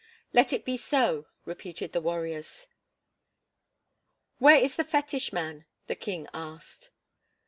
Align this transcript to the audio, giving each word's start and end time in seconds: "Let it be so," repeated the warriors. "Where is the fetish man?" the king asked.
"Let 0.33 0.51
it 0.51 0.65
be 0.65 0.77
so," 0.77 1.27
repeated 1.45 1.91
the 1.93 2.01
warriors. 2.01 2.67
"Where 4.39 4.55
is 4.57 4.75
the 4.75 4.83
fetish 4.83 5.31
man?" 5.31 5.67
the 5.85 5.93
king 5.93 6.27
asked. 6.33 6.89